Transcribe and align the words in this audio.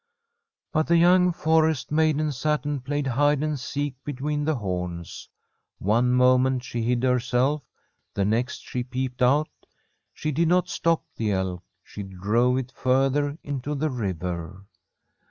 But 0.73 0.87
the 0.87 0.97
young 0.97 1.31
forest 1.31 1.91
maiden 1.91 2.31
sat 2.31 2.65
and 2.65 2.83
played 2.83 3.05
hide 3.05 3.43
and 3.43 3.59
seek 3.59 4.03
between 4.03 4.45
the 4.45 4.55
horns. 4.55 5.29
One 5.77 6.13
moment 6.13 6.63
she 6.63 6.81
hid 6.81 7.03
herself, 7.03 7.61
the 8.15 8.25
next 8.25 8.63
she 8.67 8.83
peeped 8.83 9.21
out. 9.21 9.49
She 10.11 10.31
did 10.31 10.47
not 10.47 10.69
stop 10.69 11.05
the 11.17 11.31
elk; 11.33 11.61
she 11.83 12.01
drove 12.01 12.57
it 12.57 12.71
further 12.71 13.37
into 13.43 13.75
the 13.75 13.91
river. 13.91 14.65